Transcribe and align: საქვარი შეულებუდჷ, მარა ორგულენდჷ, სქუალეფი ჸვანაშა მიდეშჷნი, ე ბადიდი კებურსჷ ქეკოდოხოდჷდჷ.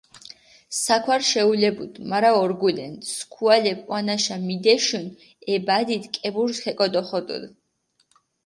საქვარი 0.77 1.25
შეულებუდჷ, 1.27 2.01
მარა 2.13 2.31
ორგულენდჷ, 2.43 3.07
სქუალეფი 3.17 3.83
ჸვანაშა 3.87 4.35
მიდეშჷნი, 4.47 5.11
ე 5.51 5.53
ბადიდი 5.67 6.07
კებურსჷ 6.15 6.61
ქეკოდოხოდჷდჷ. 6.63 7.49